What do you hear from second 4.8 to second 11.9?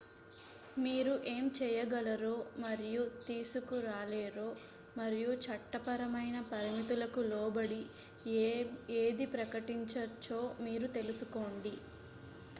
మరియు చట్టపరమైన పరిమితులకు లోబడి ఏది ప్రకటించచ్చో మీరు తెలుసుకోండి